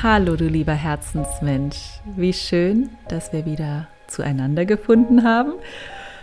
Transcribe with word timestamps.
Hallo 0.00 0.36
du 0.36 0.46
lieber 0.46 0.74
Herzensmensch, 0.74 1.98
wie 2.14 2.32
schön, 2.32 2.90
dass 3.08 3.32
wir 3.32 3.44
wieder 3.44 3.88
zueinander 4.06 4.64
gefunden 4.64 5.24
haben. 5.24 5.54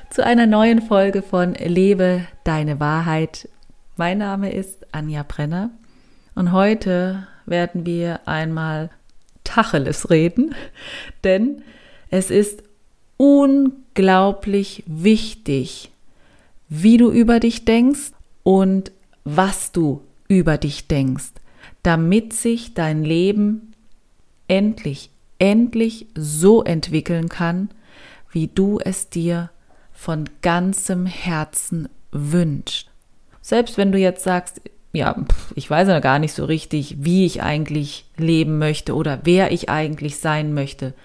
Zu 0.09 0.25
einer 0.25 0.45
neuen 0.45 0.81
Folge 0.81 1.21
von 1.21 1.55
Lebe 1.55 2.21
deine 2.45 2.79
Wahrheit. 2.79 3.49
Mein 3.97 4.19
Name 4.19 4.53
ist 4.53 4.87
Anja 4.93 5.25
Brenner 5.27 5.71
und 6.35 6.53
heute 6.53 7.27
werden 7.45 7.85
wir 7.85 8.25
einmal 8.29 8.91
Tacheles 9.43 10.09
reden, 10.09 10.55
denn 11.25 11.61
es 12.09 12.31
ist 12.31 12.63
unglaublich 13.17 14.85
wichtig, 14.87 15.91
wie 16.69 16.95
du 16.95 17.11
über 17.11 17.41
dich 17.41 17.65
denkst 17.65 18.11
und 18.43 18.93
was 19.25 19.73
du 19.73 20.01
über 20.29 20.57
dich 20.57 20.87
denkst, 20.87 21.33
damit 21.85 22.33
sich 22.33 22.73
dein 22.73 23.03
Leben 23.03 23.73
endlich, 24.47 25.11
endlich 25.37 26.07
so 26.15 26.63
entwickeln 26.63 27.29
kann, 27.29 27.69
wie 28.31 28.47
du 28.47 28.79
es 28.83 29.09
dir 29.09 29.51
von 29.93 30.27
ganzem 30.41 31.05
Herzen 31.05 31.87
wünscht. 32.11 32.89
Selbst 33.39 33.77
wenn 33.77 33.91
du 33.91 33.99
jetzt 33.99 34.23
sagst, 34.23 34.61
ja, 34.93 35.15
ich 35.53 35.69
weiß 35.69 35.87
ja 35.89 35.99
gar 35.99 36.17
nicht 36.17 36.33
so 36.33 36.45
richtig, 36.45 36.95
wie 37.01 37.25
ich 37.25 37.43
eigentlich 37.43 38.05
leben 38.17 38.57
möchte 38.57 38.95
oder 38.95 39.19
wer 39.23 39.51
ich 39.51 39.69
eigentlich 39.69 40.17
sein 40.17 40.55
möchte. 40.55 40.95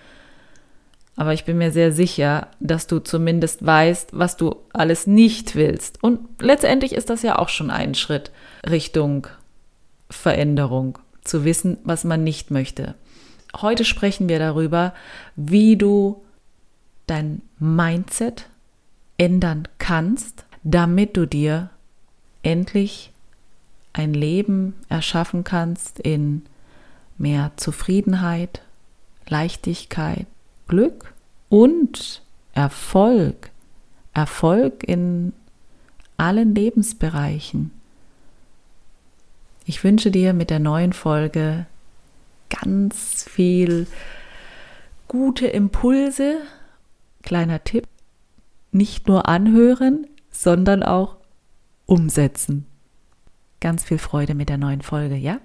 Aber 1.15 1.35
ich 1.35 1.45
bin 1.45 1.59
mir 1.59 1.73
sehr 1.73 1.93
sicher, 1.93 2.49
dass 2.59 2.87
du 2.87 3.01
zumindest 3.01 3.67
weißt, 3.67 4.11
was 4.13 4.39
du 4.39 4.57
alles 4.73 5.07
nicht 5.07 5.57
willst. 5.57 6.03
Und 6.03 6.21
letztendlich 6.41 6.95
ist 6.95 7.11
das 7.11 7.21
ja 7.21 7.39
auch 7.39 7.51
schon 7.51 7.71
ein 7.71 7.95
Schritt 7.95 8.31
Richtung 8.67 9.27
Veränderung, 10.11 10.99
zu 11.23 11.45
wissen, 11.45 11.79
was 11.85 12.05
man 12.05 12.25
nicht 12.25 12.51
möchte. 12.51 12.95
Heute 13.57 13.85
sprechen 13.85 14.29
wir 14.29 14.39
darüber, 14.39 14.95
wie 15.37 15.77
du 15.77 16.23
dein 17.07 17.43
Mindset 17.59 18.49
ändern 19.19 19.69
kannst, 19.79 20.45
damit 20.63 21.17
du 21.17 21.27
dir 21.27 21.71
endlich 22.43 23.13
ein 23.93 24.15
Leben 24.15 24.75
erschaffen 24.89 25.45
kannst 25.45 25.99
in 25.99 26.43
mehr 27.19 27.53
Zufriedenheit, 27.57 28.63
Leichtigkeit, 29.29 30.27
Glück 30.69 31.13
und 31.49 32.23
Erfolg. 32.53 33.51
Erfolg 34.13 34.85
in 34.85 35.33
allen 36.17 36.55
Lebensbereichen. 36.55 37.71
Ich 39.71 39.85
wünsche 39.85 40.11
dir 40.11 40.33
mit 40.33 40.51
der 40.51 40.59
neuen 40.59 40.93
Folge 40.93 41.65
ganz 42.49 43.25
viel 43.31 43.87
gute 45.07 45.47
Impulse. 45.47 46.39
Kleiner 47.23 47.63
Tipp, 47.63 47.87
nicht 48.73 49.07
nur 49.07 49.29
anhören, 49.29 50.09
sondern 50.33 50.83
auch 50.83 51.19
umsetzen. 51.87 52.67
Ganz 53.61 53.85
viel 53.85 53.99
Freude 53.99 54.35
mit 54.35 54.49
der 54.49 54.59
neuen 54.59 54.83
Folge, 54.83 55.15
ja? 55.15 55.39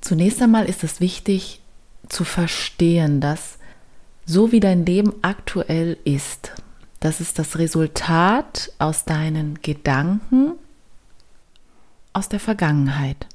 Zunächst 0.00 0.42
einmal 0.42 0.64
ist 0.64 0.82
es 0.82 0.98
wichtig 0.98 1.60
zu 2.08 2.24
verstehen, 2.24 3.20
dass 3.20 3.58
so 4.26 4.52
wie 4.52 4.60
dein 4.60 4.86
Leben 4.86 5.12
aktuell 5.22 5.98
ist, 6.04 6.52
das 7.00 7.20
ist 7.20 7.38
das 7.38 7.58
Resultat 7.58 8.72
aus 8.78 9.04
deinen 9.04 9.60
Gedanken 9.60 10.52
aus 12.14 12.28
der 12.28 12.40
Vergangenheit. 12.40 13.26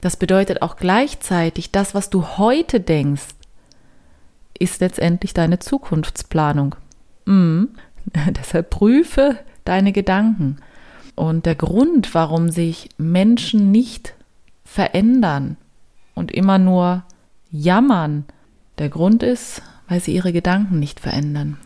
Das 0.00 0.16
bedeutet 0.16 0.62
auch 0.62 0.76
gleichzeitig, 0.76 1.72
das, 1.72 1.94
was 1.94 2.10
du 2.10 2.38
heute 2.38 2.78
denkst, 2.78 3.34
ist 4.58 4.80
letztendlich 4.80 5.34
deine 5.34 5.58
Zukunftsplanung. 5.58 6.76
Mhm. 7.24 7.70
Deshalb 8.28 8.70
prüfe 8.70 9.38
deine 9.64 9.92
Gedanken. 9.92 10.58
Und 11.16 11.46
der 11.46 11.56
Grund, 11.56 12.14
warum 12.14 12.50
sich 12.50 12.90
Menschen 12.96 13.72
nicht 13.72 14.14
verändern 14.64 15.56
und 16.14 16.30
immer 16.30 16.58
nur 16.58 17.02
jammern, 17.50 18.24
der 18.78 18.88
Grund 18.88 19.24
ist, 19.24 19.62
weil 19.88 20.00
sie 20.00 20.14
ihre 20.14 20.32
Gedanken 20.32 20.78
nicht 20.78 21.00
verändern, 21.00 21.56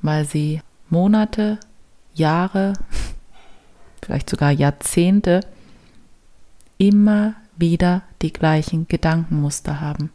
weil 0.00 0.24
sie 0.24 0.60
Monate, 0.88 1.58
Jahre, 2.14 2.74
vielleicht 4.02 4.30
sogar 4.30 4.50
Jahrzehnte 4.50 5.40
immer 6.78 7.34
wieder 7.56 8.02
die 8.22 8.32
gleichen 8.32 8.88
Gedankenmuster 8.88 9.80
haben. 9.80 10.10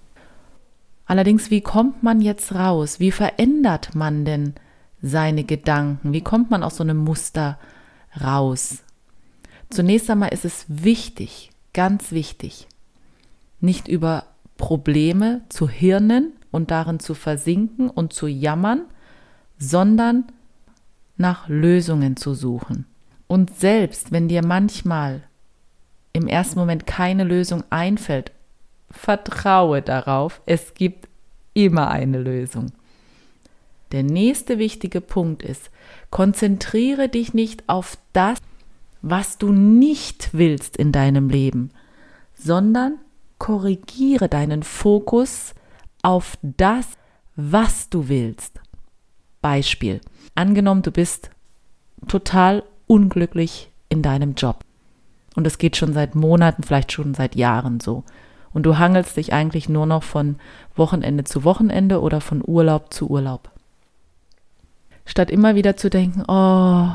Allerdings, 1.06 1.52
wie 1.52 1.62
kommt 1.62 2.04
man 2.04 2.22
jetzt 2.22 2.54
raus? 2.54 3.00
Wie 3.00 3.12
verändert 3.12 3.96
man 3.96 4.26
denn 4.26 4.54
seine 5.02 5.44
Gedanken? 5.44 6.12
Wie 6.12 6.22
kommt 6.22 6.50
man 6.50 6.64
aus 6.64 6.78
so 6.78 6.84
einem 6.84 6.98
Muster 6.98 7.58
raus? 8.22 8.84
Zunächst 9.70 10.10
einmal 10.10 10.34
ist 10.34 10.46
es 10.46 10.66
wichtig, 10.68 11.52
ganz 11.74 12.12
wichtig, 12.12 12.68
nicht 13.60 13.88
über 13.88 14.26
Probleme 14.58 15.42
zu 15.50 15.70
hirnen 15.70 16.34
und 16.52 16.72
darin 16.72 17.00
zu 17.00 17.14
versinken 17.14 17.90
und 17.90 18.14
zu 18.14 18.28
jammern, 18.28 18.82
sondern 19.58 20.26
nach 21.18 21.48
Lösungen 21.48 22.16
zu 22.16 22.34
suchen. 22.34 22.86
Und 23.28 23.56
selbst 23.56 24.12
wenn 24.12 24.28
dir 24.28 24.46
manchmal 24.46 25.24
im 26.14 26.28
ersten 26.28 26.60
Moment 26.60 26.88
keine 26.88 27.24
Lösung 27.24 27.64
einfällt, 27.70 28.32
vertraue 28.90 29.82
darauf, 29.82 30.42
es 30.46 30.74
gibt 30.74 31.08
immer 31.54 31.90
eine 31.90 32.20
Lösung. 32.20 32.72
Der 33.92 34.04
nächste 34.04 34.58
wichtige 34.60 35.02
Punkt 35.02 35.44
ist, 35.44 35.70
konzentriere 36.10 37.10
dich 37.10 37.34
nicht 37.34 37.68
auf 37.68 37.98
das, 38.14 38.40
was 39.02 39.38
du 39.38 39.52
nicht 39.52 40.30
willst 40.34 40.78
in 40.78 40.92
deinem 40.92 41.30
Leben, 41.30 41.72
sondern 42.34 42.96
korrigiere 43.38 44.28
deinen 44.30 44.64
Fokus 44.64 45.54
auf 46.02 46.38
das, 46.42 46.88
was 47.36 47.90
du 47.90 48.10
willst. 48.10 48.60
Beispiel. 49.42 50.02
Angenommen, 50.36 50.82
du 50.82 50.92
bist 50.92 51.30
total 52.08 52.64
unglücklich 52.88 53.72
in 53.90 54.02
deinem 54.02 54.36
Job. 54.36 54.64
Und 55.36 55.46
es 55.46 55.58
geht 55.58 55.78
schon 55.78 55.94
seit 55.94 56.16
Monaten, 56.16 56.64
vielleicht 56.64 56.92
schon 56.92 57.14
seit 57.14 57.36
Jahren 57.36 57.80
so. 57.80 58.04
Und 58.54 58.64
du 58.64 58.78
hangelst 58.78 59.18
dich 59.18 59.34
eigentlich 59.34 59.70
nur 59.70 59.86
noch 59.86 60.04
von 60.04 60.38
Wochenende 60.76 61.24
zu 61.26 61.44
Wochenende 61.44 62.02
oder 62.02 62.22
von 62.22 62.42
Urlaub 62.46 62.92
zu 62.92 63.08
Urlaub. 63.10 63.52
Statt 65.06 65.30
immer 65.30 65.56
wieder 65.56 65.78
zu 65.78 65.90
denken, 65.90 66.24
oh, 66.28 66.90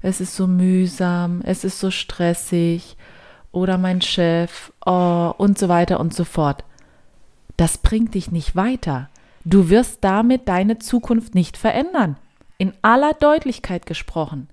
es 0.00 0.20
ist 0.20 0.34
so 0.34 0.46
mühsam, 0.46 1.40
es 1.44 1.64
ist 1.64 1.78
so 1.78 1.90
stressig 1.90 2.96
oder 3.52 3.78
mein 3.78 4.00
Chef, 4.02 4.72
oh, 4.84 5.32
und 5.36 5.58
so 5.58 5.68
weiter 5.68 6.00
und 6.00 6.14
so 6.14 6.24
fort. 6.24 6.64
Das 7.56 7.78
bringt 7.78 8.14
dich 8.14 8.30
nicht 8.30 8.56
weiter. 8.56 9.08
Du 9.44 9.68
wirst 9.68 10.02
damit 10.02 10.48
deine 10.48 10.78
Zukunft 10.78 11.34
nicht 11.34 11.56
verändern. 11.56 12.16
In 12.58 12.72
aller 12.82 13.14
Deutlichkeit 13.14 13.86
gesprochen. 13.86 14.48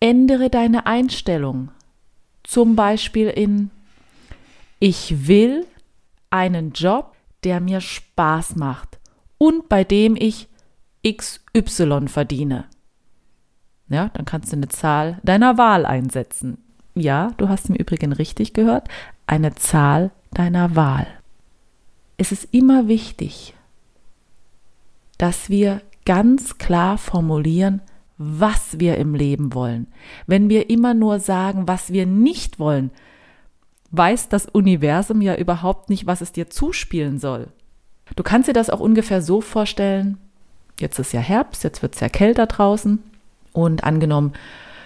Ändere 0.00 0.50
deine 0.50 0.86
Einstellung 0.86 1.70
zum 2.44 2.76
Beispiel 2.76 3.28
in, 3.28 3.70
ich 4.78 5.28
will 5.28 5.66
einen 6.30 6.72
Job, 6.72 7.14
der 7.44 7.60
mir 7.60 7.80
Spaß 7.80 8.56
macht 8.56 8.98
und 9.38 9.68
bei 9.68 9.84
dem 9.84 10.16
ich 10.16 10.48
XY 11.06 12.08
verdiene. 12.08 12.64
Ja, 13.88 14.08
dann 14.14 14.24
kannst 14.24 14.52
du 14.52 14.56
eine 14.56 14.68
Zahl 14.68 15.18
deiner 15.22 15.58
Wahl 15.58 15.84
einsetzen. 15.84 16.58
Ja, 16.94 17.32
du 17.36 17.48
hast 17.48 17.68
im 17.68 17.74
Übrigen 17.74 18.12
richtig 18.12 18.54
gehört, 18.54 18.88
eine 19.26 19.54
Zahl 19.54 20.10
deiner 20.32 20.76
Wahl. 20.76 21.06
Es 22.22 22.30
ist 22.30 22.46
immer 22.52 22.86
wichtig, 22.86 23.52
dass 25.18 25.50
wir 25.50 25.82
ganz 26.04 26.56
klar 26.56 26.96
formulieren, 26.96 27.82
was 28.16 28.78
wir 28.78 28.96
im 28.98 29.16
Leben 29.16 29.54
wollen. 29.54 29.88
Wenn 30.28 30.48
wir 30.48 30.70
immer 30.70 30.94
nur 30.94 31.18
sagen, 31.18 31.66
was 31.66 31.92
wir 31.92 32.06
nicht 32.06 32.60
wollen, 32.60 32.92
weiß 33.90 34.28
das 34.28 34.46
Universum 34.46 35.20
ja 35.20 35.34
überhaupt 35.34 35.90
nicht, 35.90 36.06
was 36.06 36.20
es 36.20 36.30
dir 36.30 36.48
zuspielen 36.48 37.18
soll. 37.18 37.48
Du 38.14 38.22
kannst 38.22 38.48
dir 38.48 38.52
das 38.52 38.70
auch 38.70 38.78
ungefähr 38.78 39.20
so 39.20 39.40
vorstellen, 39.40 40.16
jetzt 40.78 41.00
ist 41.00 41.12
ja 41.12 41.18
Herbst, 41.18 41.64
jetzt 41.64 41.82
wird 41.82 41.96
es 41.96 42.00
ja 42.00 42.08
kälter 42.08 42.46
draußen 42.46 43.02
und 43.52 43.82
angenommen, 43.82 44.34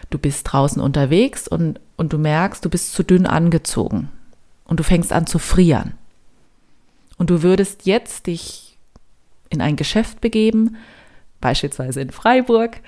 du 0.09 0.17
bist 0.17 0.51
draußen 0.51 0.81
unterwegs 0.81 1.49
und, 1.49 1.81
und 1.99 2.15
du 2.15 2.19
merkst, 2.19 2.65
du 2.65 2.71
bist 2.71 2.95
zu 2.95 3.03
dünn 3.03 3.27
angezogen 3.27 4.09
und 4.65 4.81
du 4.81 4.85
fängst 4.85 5.13
an 5.13 5.27
zu 5.27 5.39
frieren. 5.39 5.99
Und 7.19 7.31
du 7.31 7.43
würdest 7.43 7.87
jetzt 7.87 8.27
dich 8.27 8.79
in 9.49 9.61
ein 9.61 9.77
Geschäft 9.77 10.21
begeben, 10.21 10.77
beispielsweise 11.41 12.01
in 12.01 12.11
Freiburg, 12.11 12.81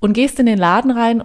und 0.00 0.14
gehst 0.14 0.38
in 0.38 0.46
den 0.46 0.58
Laden 0.58 0.90
rein 0.90 1.22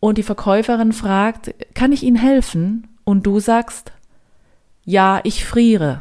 und 0.00 0.18
die 0.18 0.22
Verkäuferin 0.22 0.92
fragt, 0.92 1.54
kann 1.74 1.92
ich 1.92 2.02
Ihnen 2.02 2.16
helfen? 2.16 2.88
Und 3.04 3.26
du 3.26 3.40
sagst, 3.40 3.92
ja, 4.84 5.20
ich 5.24 5.44
friere. 5.44 6.00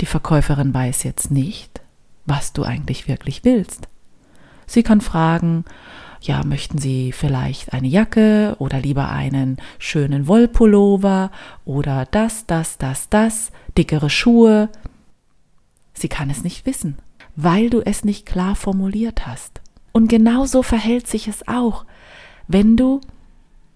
Die 0.00 0.06
Verkäuferin 0.06 0.72
weiß 0.74 1.04
jetzt 1.04 1.30
nicht, 1.30 1.80
was 2.26 2.52
du 2.52 2.64
eigentlich 2.64 3.08
wirklich 3.08 3.44
willst. 3.44 3.88
Sie 4.66 4.82
kann 4.82 5.00
fragen, 5.00 5.64
ja, 6.20 6.44
möchten 6.44 6.78
Sie 6.78 7.12
vielleicht 7.12 7.72
eine 7.72 7.88
Jacke 7.88 8.54
oder 8.58 8.78
lieber 8.78 9.08
einen 9.08 9.56
schönen 9.78 10.28
Wollpullover 10.28 11.30
oder 11.64 12.06
das, 12.10 12.46
das, 12.46 12.78
das, 12.78 13.08
das, 13.08 13.50
dickere 13.76 14.10
Schuhe? 14.10 14.68
Sie 15.92 16.08
kann 16.08 16.30
es 16.30 16.44
nicht 16.44 16.66
wissen, 16.66 16.98
weil 17.36 17.70
du 17.70 17.80
es 17.80 18.04
nicht 18.04 18.26
klar 18.26 18.54
formuliert 18.54 19.26
hast. 19.26 19.60
Und 19.92 20.08
genauso 20.08 20.62
verhält 20.62 21.06
sich 21.06 21.28
es 21.28 21.46
auch, 21.48 21.84
wenn 22.46 22.76
du 22.76 23.00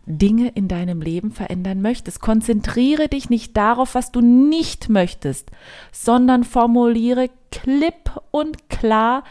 Dinge 0.07 0.49
in 0.49 0.69
deinem 0.69 1.01
Leben 1.01 1.33
verändern 1.33 1.81
möchtest. 1.81 2.21
Konzentriere 2.21 3.09
dich 3.09 3.31
nicht 3.31 3.57
darauf, 3.57 3.95
was 3.95 4.13
du 4.13 4.21
nicht 4.21 4.89
möchtest, 4.89 5.51
sondern 5.93 6.45
formuliere 6.45 7.31
klipp 7.51 8.21
und 8.31 8.69
klar, 8.69 9.25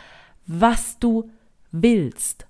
was 0.48 1.00
du 1.00 1.30
willst. 1.72 2.48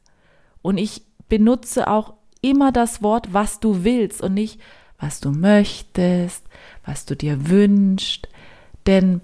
Und 0.62 0.78
ich 0.78 1.04
benutze 1.28 1.88
auch 1.88 2.14
immer 2.42 2.72
das 2.72 3.02
Wort, 3.02 3.34
was 3.34 3.60
du 3.60 3.84
willst 3.84 4.22
und 4.22 4.34
nicht, 4.34 4.60
was 5.04 5.20
du 5.20 5.32
möchtest, 5.32 6.46
was 6.86 7.06
du 7.06 7.14
dir 7.14 7.50
wünschst. 7.50 8.30
Denn 8.88 9.20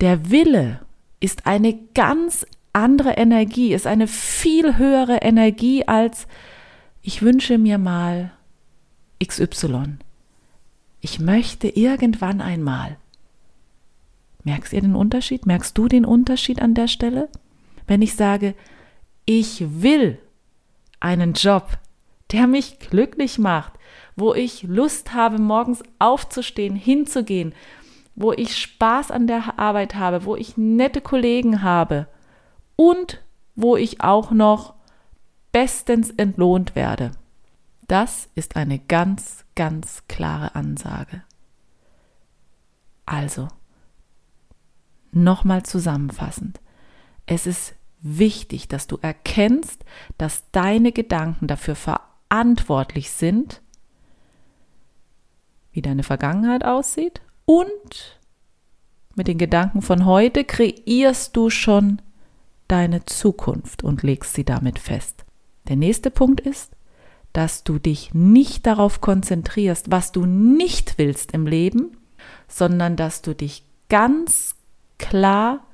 der 0.00 0.30
Wille 0.30 0.80
ist 1.18 1.46
eine 1.46 1.76
ganz 1.94 2.46
andere 2.72 3.14
Energie, 3.14 3.74
ist 3.74 3.88
eine 3.88 4.06
viel 4.06 4.78
höhere 4.78 5.16
Energie 5.16 5.86
als 5.86 6.28
ich 7.02 7.22
wünsche 7.22 7.58
mir 7.58 7.78
mal 7.78 8.30
XY. 9.24 9.96
Ich 11.00 11.18
möchte 11.18 11.68
irgendwann 11.68 12.40
einmal. 12.40 12.98
Merkst 14.44 14.72
ihr 14.72 14.80
den 14.80 14.94
Unterschied? 14.94 15.44
Merkst 15.44 15.76
du 15.76 15.88
den 15.88 16.04
Unterschied 16.04 16.62
an 16.62 16.74
der 16.74 16.86
Stelle? 16.86 17.28
Wenn 17.88 18.02
ich 18.02 18.14
sage, 18.14 18.54
ich 19.24 19.82
will 19.82 20.18
einen 21.00 21.32
Job, 21.32 21.78
der 22.32 22.46
mich 22.46 22.78
glücklich 22.78 23.38
macht, 23.38 23.72
wo 24.16 24.34
ich 24.34 24.64
Lust 24.64 25.14
habe, 25.14 25.38
morgens 25.38 25.82
aufzustehen, 25.98 26.76
hinzugehen, 26.76 27.54
wo 28.14 28.32
ich 28.32 28.56
Spaß 28.56 29.10
an 29.10 29.26
der 29.26 29.58
Arbeit 29.58 29.94
habe, 29.94 30.24
wo 30.24 30.36
ich 30.36 30.56
nette 30.56 31.00
Kollegen 31.00 31.62
habe 31.62 32.08
und 32.76 33.22
wo 33.54 33.76
ich 33.76 34.00
auch 34.02 34.30
noch 34.30 34.74
bestens 35.52 36.10
entlohnt 36.10 36.74
werde. 36.74 37.12
Das 37.86 38.28
ist 38.34 38.56
eine 38.56 38.78
ganz, 38.78 39.44
ganz 39.54 40.02
klare 40.08 40.54
Ansage. 40.54 41.22
Also, 43.06 43.48
nochmal 45.10 45.62
zusammenfassend. 45.62 46.60
Es 47.24 47.46
ist 47.46 47.74
wichtig, 48.00 48.68
dass 48.68 48.86
du 48.86 48.98
erkennst, 49.00 49.84
dass 50.18 50.50
deine 50.50 50.92
Gedanken 50.92 51.46
dafür 51.46 51.74
verantwortlich 51.74 52.07
sind, 53.10 53.62
wie 55.72 55.82
deine 55.82 56.02
Vergangenheit 56.02 56.64
aussieht 56.64 57.20
und 57.44 58.18
mit 59.14 59.28
den 59.28 59.38
Gedanken 59.38 59.82
von 59.82 60.06
heute 60.06 60.44
kreierst 60.44 61.36
du 61.36 61.50
schon 61.50 62.00
deine 62.68 63.04
Zukunft 63.04 63.82
und 63.82 64.02
legst 64.02 64.34
sie 64.34 64.44
damit 64.44 64.78
fest. 64.78 65.24
Der 65.68 65.76
nächste 65.76 66.10
Punkt 66.10 66.40
ist, 66.40 66.76
dass 67.32 67.64
du 67.64 67.78
dich 67.78 68.14
nicht 68.14 68.66
darauf 68.66 69.00
konzentrierst, 69.00 69.90
was 69.90 70.12
du 70.12 70.24
nicht 70.24 70.98
willst 70.98 71.32
im 71.32 71.46
Leben, 71.46 71.96
sondern 72.46 72.96
dass 72.96 73.22
du 73.22 73.34
dich 73.34 73.64
ganz 73.88 74.54
klar, 74.98 75.66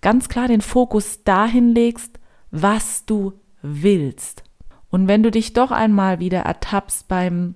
ganz 0.00 0.28
klar 0.28 0.48
den 0.48 0.60
Fokus 0.60 1.24
dahin 1.24 1.74
legst, 1.74 2.18
was 2.50 3.04
du 3.06 3.34
willst. 3.62 4.42
Und 4.90 5.08
wenn 5.08 5.22
du 5.22 5.30
dich 5.30 5.52
doch 5.52 5.70
einmal 5.70 6.18
wieder 6.18 6.40
ertappst 6.40 7.08
beim 7.08 7.54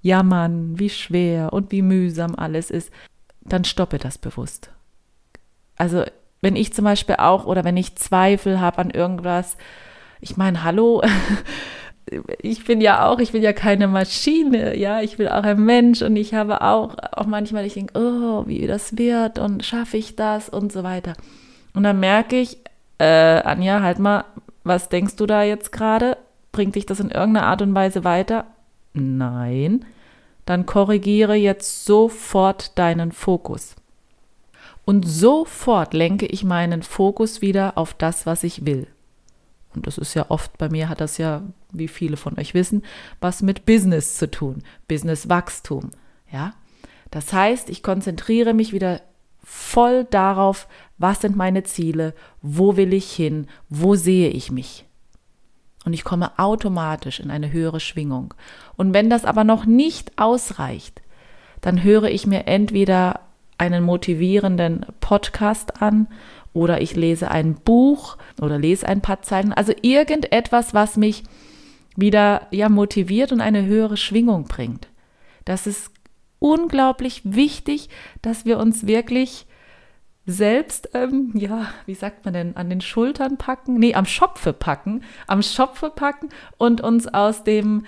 Jammern, 0.00 0.78
wie 0.78 0.90
schwer 0.90 1.52
und 1.52 1.72
wie 1.72 1.82
mühsam 1.82 2.34
alles 2.36 2.70
ist, 2.70 2.90
dann 3.40 3.64
stoppe 3.64 3.98
das 3.98 4.18
bewusst. 4.18 4.70
Also 5.76 6.04
wenn 6.40 6.56
ich 6.56 6.72
zum 6.72 6.84
Beispiel 6.84 7.16
auch 7.18 7.46
oder 7.46 7.64
wenn 7.64 7.76
ich 7.76 7.96
Zweifel 7.96 8.60
habe 8.60 8.78
an 8.78 8.90
irgendwas, 8.90 9.56
ich 10.20 10.36
meine, 10.36 10.62
hallo, 10.62 11.02
ich 12.38 12.64
bin 12.64 12.80
ja 12.80 13.06
auch, 13.06 13.18
ich 13.18 13.32
bin 13.32 13.42
ja 13.42 13.52
keine 13.52 13.88
Maschine, 13.88 14.76
ja, 14.76 15.00
ich 15.00 15.16
bin 15.16 15.28
auch 15.28 15.42
ein 15.42 15.64
Mensch 15.64 16.02
und 16.02 16.16
ich 16.16 16.34
habe 16.34 16.60
auch, 16.60 16.96
auch 17.12 17.26
manchmal, 17.26 17.64
ich 17.64 17.74
denke, 17.74 17.98
oh, 17.98 18.46
wie 18.46 18.66
das 18.66 18.98
wird 18.98 19.38
und 19.38 19.64
schaffe 19.64 19.96
ich 19.96 20.16
das 20.16 20.48
und 20.48 20.70
so 20.70 20.82
weiter. 20.82 21.14
Und 21.72 21.82
dann 21.82 21.98
merke 21.98 22.36
ich, 22.36 22.58
äh, 22.98 23.40
Anja, 23.40 23.80
halt 23.80 23.98
mal, 23.98 24.24
was 24.64 24.88
denkst 24.88 25.16
du 25.16 25.26
da 25.26 25.42
jetzt 25.42 25.72
gerade? 25.72 26.16
Bringt 26.52 26.74
dich 26.74 26.86
das 26.86 27.00
in 27.00 27.10
irgendeiner 27.10 27.46
Art 27.46 27.62
und 27.62 27.74
Weise 27.74 28.04
weiter? 28.04 28.46
Nein. 28.92 29.84
Dann 30.46 30.66
korrigiere 30.66 31.34
jetzt 31.34 31.84
sofort 31.84 32.78
deinen 32.78 33.12
Fokus. 33.12 33.76
Und 34.84 35.06
sofort 35.06 35.94
lenke 35.94 36.26
ich 36.26 36.44
meinen 36.44 36.82
Fokus 36.82 37.40
wieder 37.40 37.78
auf 37.78 37.94
das, 37.94 38.26
was 38.26 38.44
ich 38.44 38.66
will. 38.66 38.86
Und 39.74 39.86
das 39.86 39.98
ist 39.98 40.14
ja 40.14 40.26
oft, 40.28 40.56
bei 40.58 40.68
mir 40.68 40.88
hat 40.88 41.00
das 41.00 41.18
ja, 41.18 41.42
wie 41.72 41.88
viele 41.88 42.16
von 42.16 42.38
euch 42.38 42.54
wissen, 42.54 42.82
was 43.20 43.42
mit 43.42 43.66
Business 43.66 44.16
zu 44.16 44.30
tun, 44.30 44.62
Business-Wachstum. 44.86 45.90
Ja? 46.30 46.54
Das 47.10 47.32
heißt, 47.32 47.70
ich 47.70 47.82
konzentriere 47.82 48.54
mich 48.54 48.72
wieder 48.72 49.00
voll 49.44 50.04
darauf, 50.04 50.66
was 50.98 51.20
sind 51.20 51.36
meine 51.36 51.62
Ziele, 51.62 52.14
wo 52.42 52.76
will 52.76 52.92
ich 52.92 53.12
hin, 53.12 53.46
wo 53.68 53.94
sehe 53.94 54.30
ich 54.30 54.50
mich. 54.50 54.84
Und 55.84 55.92
ich 55.92 56.02
komme 56.02 56.38
automatisch 56.38 57.20
in 57.20 57.30
eine 57.30 57.52
höhere 57.52 57.80
Schwingung. 57.80 58.34
Und 58.76 58.94
wenn 58.94 59.10
das 59.10 59.24
aber 59.24 59.44
noch 59.44 59.66
nicht 59.66 60.18
ausreicht, 60.18 61.02
dann 61.60 61.82
höre 61.82 62.04
ich 62.04 62.26
mir 62.26 62.46
entweder 62.46 63.20
einen 63.58 63.84
motivierenden 63.84 64.86
Podcast 65.00 65.82
an 65.82 66.08
oder 66.52 66.80
ich 66.80 66.96
lese 66.96 67.30
ein 67.30 67.54
Buch 67.54 68.16
oder 68.40 68.58
lese 68.58 68.88
ein 68.88 69.00
paar 69.00 69.22
Zeilen. 69.22 69.52
Also 69.52 69.72
irgendetwas, 69.82 70.74
was 70.74 70.96
mich 70.96 71.24
wieder 71.96 72.46
ja 72.50 72.68
motiviert 72.68 73.32
und 73.32 73.40
eine 73.40 73.64
höhere 73.64 73.96
Schwingung 73.96 74.44
bringt. 74.44 74.88
Das 75.44 75.66
ist 75.66 75.90
unglaublich 76.44 77.22
wichtig, 77.24 77.88
dass 78.20 78.44
wir 78.44 78.58
uns 78.58 78.86
wirklich 78.86 79.46
selbst, 80.26 80.90
ähm, 80.92 81.32
ja, 81.34 81.68
wie 81.86 81.94
sagt 81.94 82.26
man 82.26 82.34
denn, 82.34 82.56
an 82.56 82.68
den 82.68 82.82
Schultern 82.82 83.38
packen, 83.38 83.78
nee, 83.78 83.94
am 83.94 84.04
Schopfe 84.04 84.52
packen, 84.52 85.02
am 85.26 85.42
Schopfe 85.42 85.88
packen 85.88 86.28
und 86.58 86.82
uns 86.82 87.08
aus 87.08 87.44
dem 87.44 87.86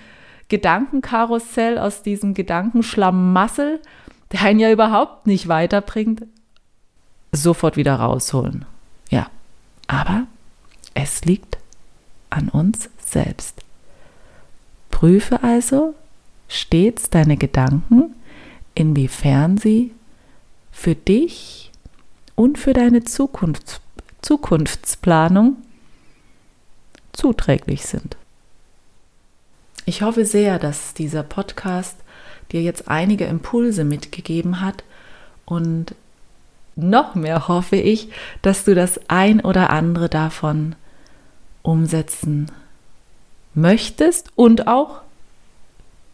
Gedankenkarussell, 0.49 1.79
aus 1.79 2.03
diesem 2.03 2.33
Gedankenschlamassel 2.33 3.81
der 4.33 4.43
einen 4.43 4.59
ja 4.59 4.73
überhaupt 4.73 5.27
nicht 5.27 5.49
weiterbringt, 5.49 6.27
sofort 7.33 7.77
wieder 7.77 7.95
rausholen. 7.95 8.65
Ja, 9.09 9.29
aber 9.87 10.27
es 10.95 11.25
liegt 11.25 11.59
an 12.31 12.49
uns 12.49 12.91
selbst. 13.05 13.63
Prüfe 14.91 15.43
also 15.43 15.95
stets 16.49 17.11
deine 17.11 17.37
Gedanken, 17.37 18.15
inwiefern 18.76 19.59
sie 19.59 19.92
für 20.71 20.95
dich 20.95 21.73
und 22.37 22.59
für 22.59 22.73
deine 22.73 23.02
Zukunft, 23.02 23.80
Zukunftsplanung 24.23 25.56
zuträglich 27.12 27.87
sind. 27.87 28.16
Ich 29.87 30.02
hoffe 30.02 30.25
sehr, 30.25 30.59
dass 30.59 30.95
dieser 30.95 31.23
Podcast 31.23 31.97
dir 32.52 32.62
jetzt 32.62 32.88
einige 32.88 33.25
Impulse 33.25 33.85
mitgegeben 33.85 34.61
hat 34.61 34.85
und 35.47 35.95
noch 36.76 37.14
mehr 37.14 37.49
hoffe 37.49 37.76
ich, 37.76 38.11
dass 38.42 38.64
du 38.64 38.75
das 38.75 39.00
ein 39.09 39.40
oder 39.40 39.71
andere 39.71 40.09
davon 40.11 40.76
umsetzen 41.62 42.52
möchtest 43.54 44.30
und 44.37 44.68
auch 44.68 45.00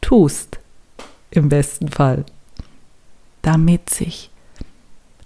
tust, 0.00 0.60
im 1.30 1.48
besten 1.48 1.88
Fall, 1.88 2.24
damit 3.42 3.90
sich 3.90 4.30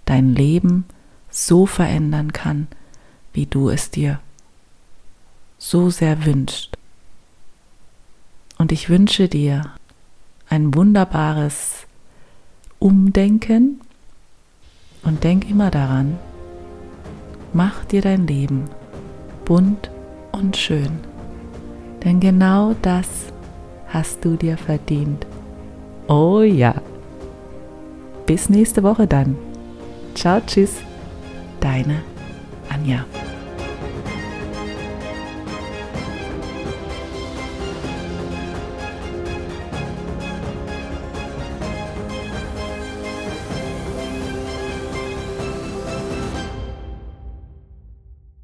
dein 0.05 0.33
Leben 0.33 0.85
so 1.29 1.65
verändern 1.65 2.33
kann, 2.33 2.67
wie 3.33 3.45
du 3.45 3.69
es 3.69 3.91
dir 3.91 4.19
so 5.57 5.89
sehr 5.89 6.25
wünschst. 6.25 6.77
Und 8.57 8.71
ich 8.71 8.89
wünsche 8.89 9.27
dir 9.27 9.71
ein 10.49 10.73
wunderbares 10.73 11.85
Umdenken 12.79 13.81
und 15.03 15.23
denk 15.23 15.49
immer 15.49 15.71
daran, 15.71 16.17
mach 17.53 17.85
dir 17.85 18.01
dein 18.01 18.27
Leben 18.27 18.69
bunt 19.45 19.89
und 20.31 20.57
schön. 20.57 20.99
Denn 22.03 22.19
genau 22.19 22.75
das 22.81 23.07
hast 23.87 24.23
du 24.23 24.35
dir 24.35 24.57
verdient. 24.57 25.25
Oh 26.07 26.41
ja. 26.41 26.75
Bis 28.27 28.49
nächste 28.49 28.83
Woche 28.83 29.07
dann. 29.07 29.37
Ciao, 30.13 30.41
tschüss. 30.45 30.75
Deine 31.61 32.01
Anja. 32.69 33.05